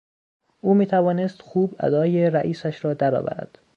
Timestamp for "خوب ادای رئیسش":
1.41-2.85